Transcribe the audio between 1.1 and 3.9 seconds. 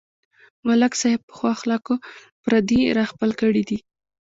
په ښو اخلاقو پردي راخپل کړي دي.